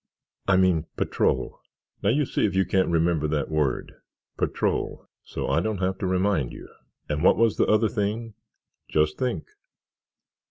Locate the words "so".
5.23-5.47